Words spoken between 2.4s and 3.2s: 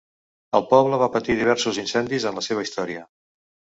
la seva història.